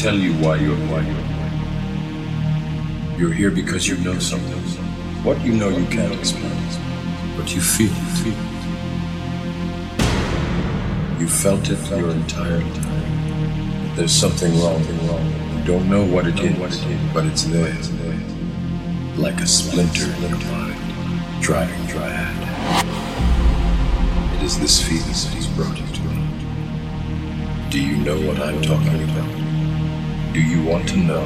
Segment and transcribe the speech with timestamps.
[0.00, 1.20] Tell you why you're why you're
[3.18, 4.58] You're here because you know something.
[5.22, 6.56] What you know you can't explain,
[7.36, 8.34] but you feel it.
[11.20, 13.94] You felt it your entire time.
[13.94, 14.82] There's something wrong.
[15.06, 15.58] wrong.
[15.58, 16.56] You don't know what it is,
[17.12, 17.74] but it's there.
[19.18, 22.34] Like a splinter in your mind, driving dryad.
[24.36, 26.24] It is this feeling that has brought you to me.
[27.68, 29.49] Do you know what I'm talking about?
[30.32, 31.24] Do you want to know?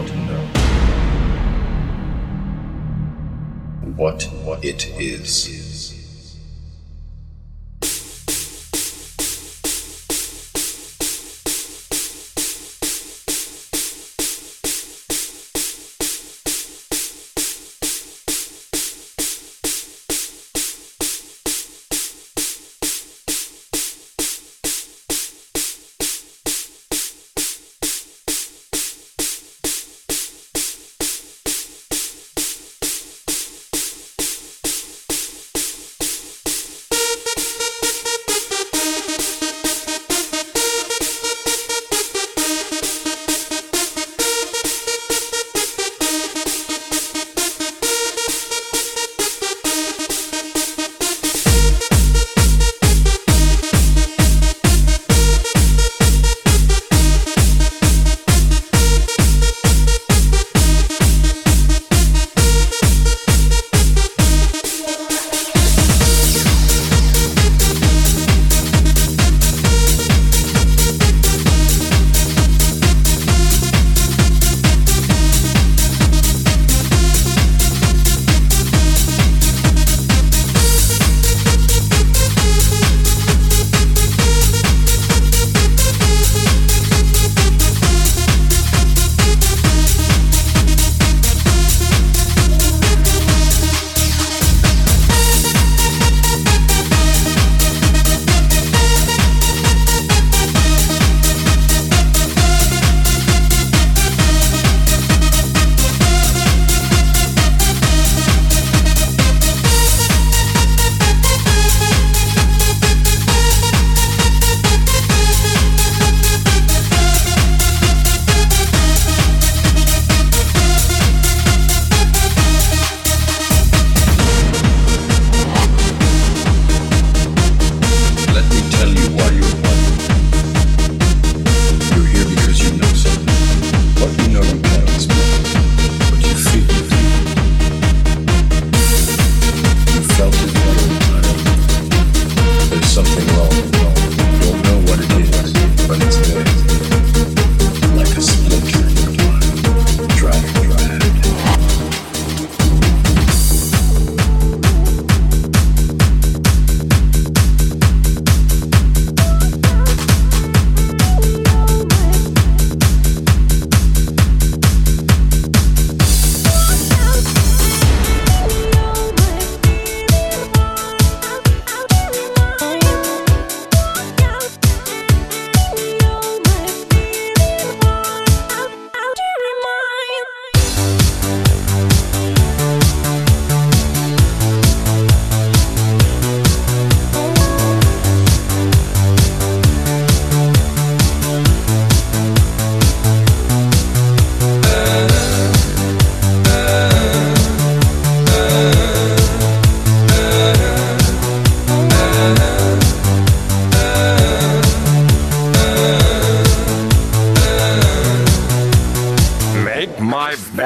[3.97, 4.27] What
[4.65, 5.64] it is.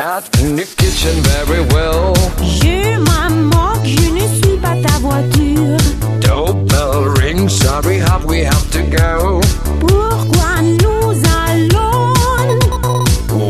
[0.09, 2.15] out in the kitchen very well.
[2.41, 5.77] Je m'en moque, je ne suis pas ta voiture.
[6.21, 9.41] Doorbell ring, sorry, how we have to go.
[9.81, 11.13] Pourquoi nous
[11.45, 12.15] allons?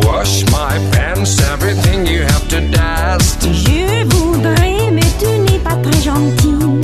[0.05, 3.41] Wash my pants, everything you have to dust.
[3.65, 6.81] Je voudrais, mais tu n'es pas très gentil.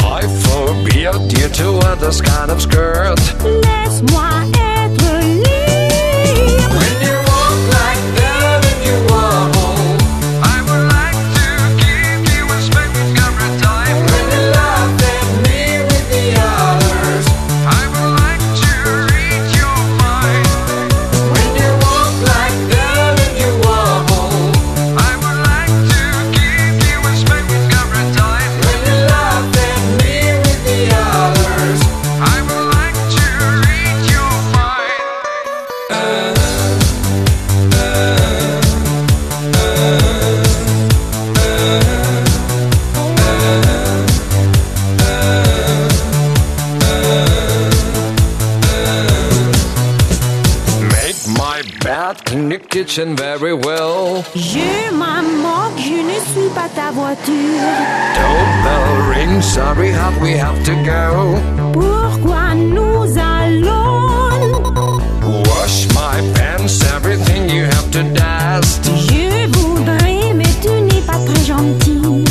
[0.00, 3.20] I forbid you to wear this kind of skirt.
[3.44, 4.67] Laisse-moi
[52.78, 54.22] kitchen very well.
[54.36, 57.74] Je m'en moque, je ne suis pas ta voiture.
[58.18, 61.40] Doorbell ring, sorry, how we have to go.
[61.72, 64.06] Pourquoi nous allons
[65.48, 68.84] Wash my pants, everything you have to dust.
[69.10, 72.24] Je voudrais, mais tu n'es pas très gentil.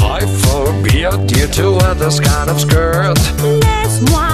[0.00, 3.18] I forbid you to wear this kind of skirt.
[3.42, 4.33] Laisse-moi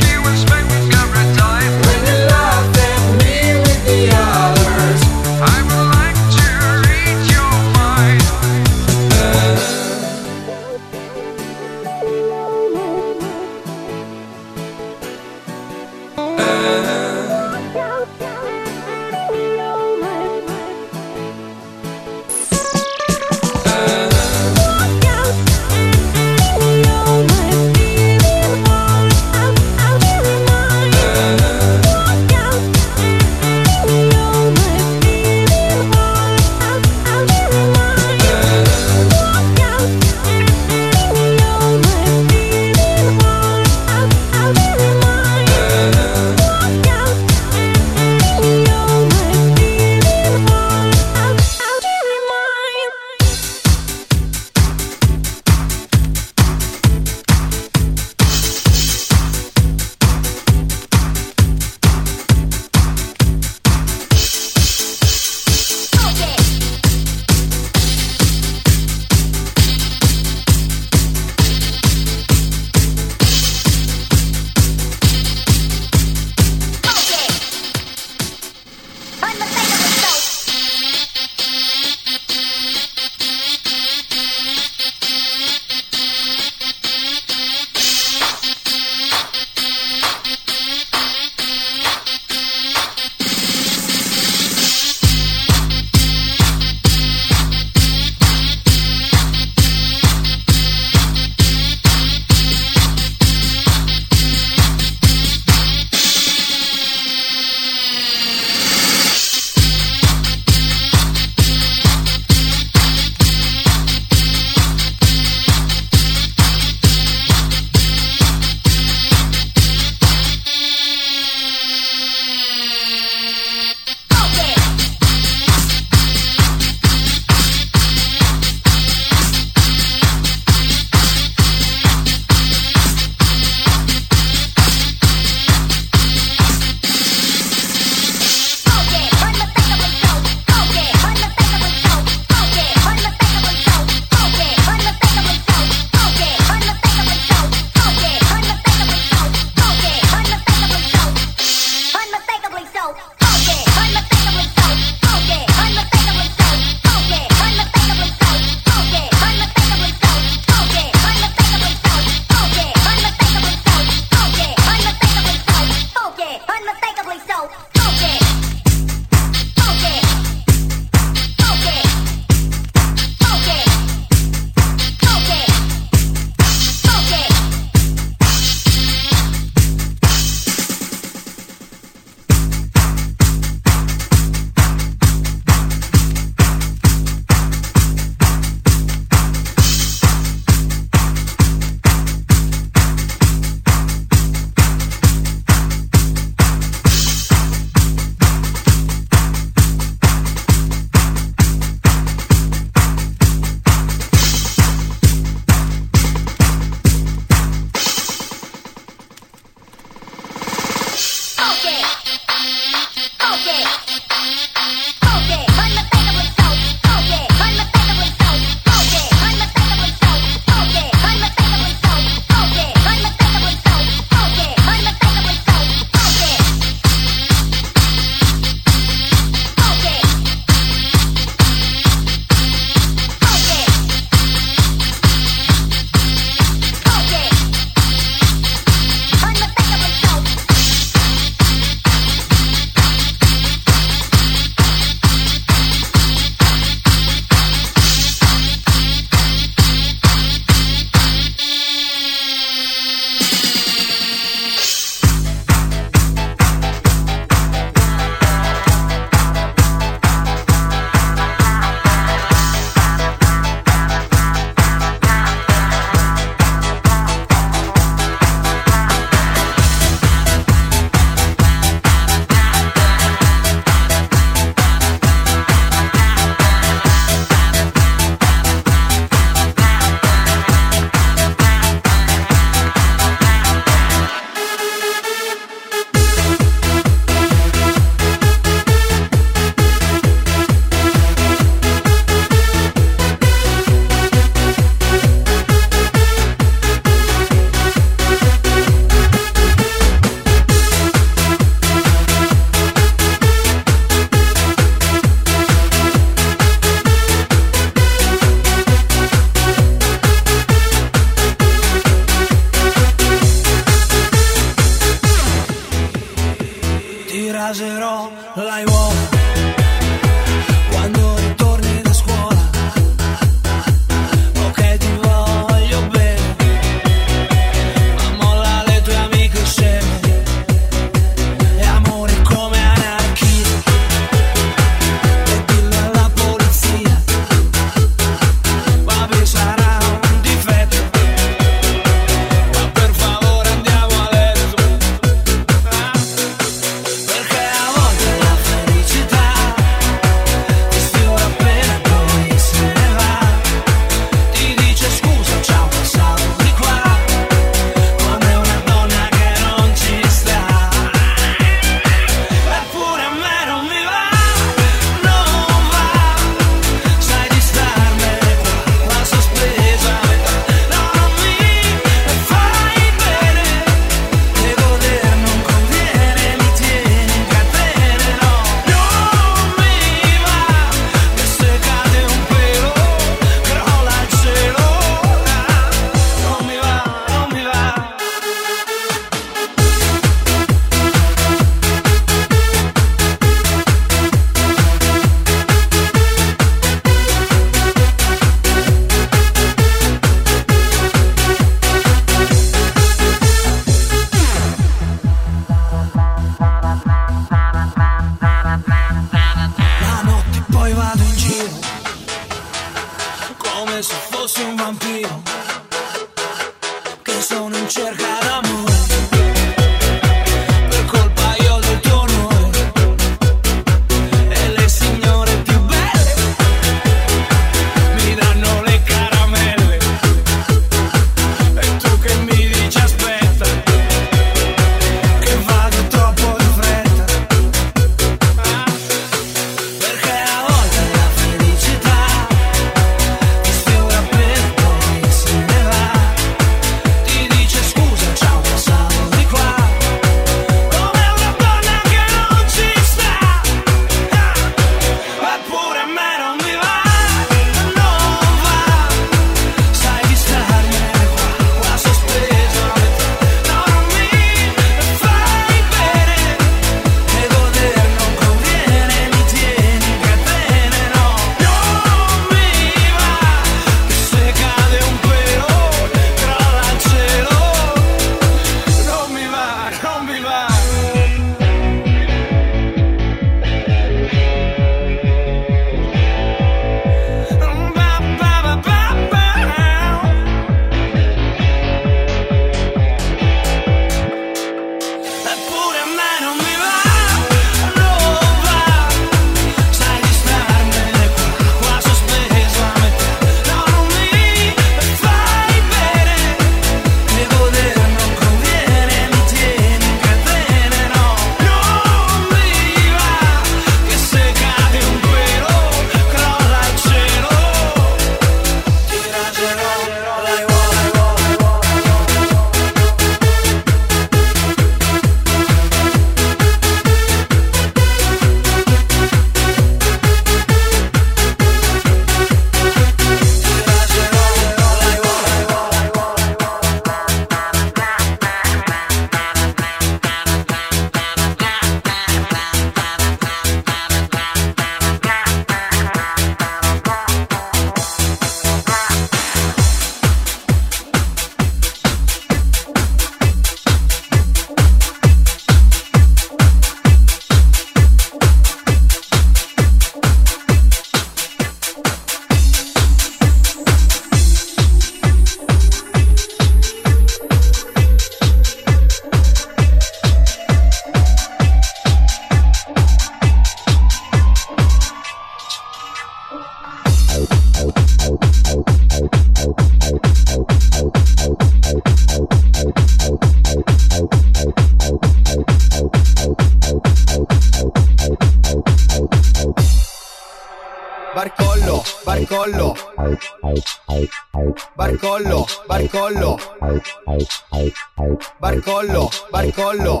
[598.06, 600.00] Barcollo, barcollo.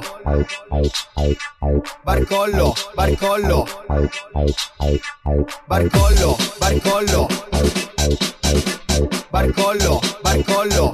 [2.04, 3.66] Barcollo, barcollo.
[5.66, 7.28] Barcollo, barcollo.
[9.32, 10.90] Barcollo, barcollo.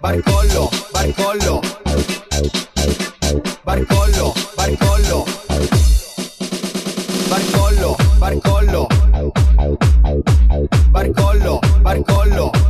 [0.00, 1.60] Barcollo, barcollo.
[3.62, 5.24] Barcollo, barcollo.
[7.28, 8.88] Barcollo, barcollo.
[10.90, 12.61] Barcollo, barcollo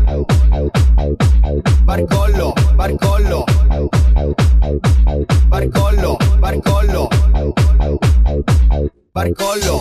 [1.92, 3.44] barcollo, barcollo,
[5.50, 7.10] barcollo, barcollo,
[9.12, 9.80] barcollo,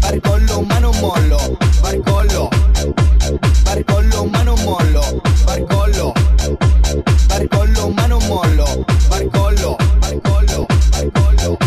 [0.00, 2.48] barcollo, mano mollo, barcollo,
[3.62, 5.02] barcollo, mano mollo,
[5.44, 6.12] barcollo,
[7.28, 10.66] barcollo, mano mollo, barcollo, barcollo,
[11.10, 11.58] barcollo,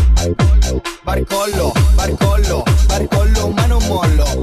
[1.04, 4.39] barcollo, barcollo, barcollo, mano mollo.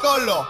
[0.00, 0.46] collo.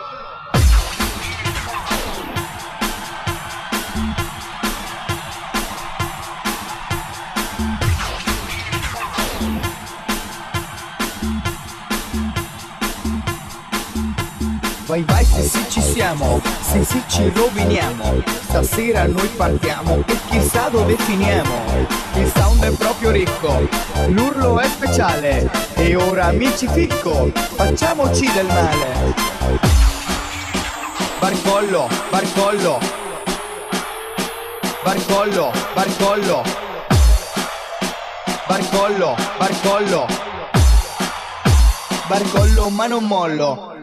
[14.87, 20.71] Vai vai se sì ci siamo, se sì ci roviniamo, stasera noi partiamo e chissà
[20.71, 21.87] dove finiamo.
[22.15, 23.69] Il sound è proprio ricco,
[24.07, 29.18] l'urlo è speciale e ora amici ficco, facciamoci del male.
[31.21, 32.79] Barcollo, barcollo.
[34.85, 36.43] Barcollo, barcollo.
[38.47, 40.07] Barcollo, barcollo.
[42.09, 43.75] Barcollo, ma non mollo.